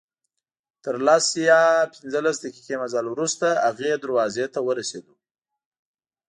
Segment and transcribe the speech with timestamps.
[0.83, 1.61] تر لس یا
[1.95, 5.15] پنځلس دقیقې مزل وروسته هغې دروازې ته ورسېدو.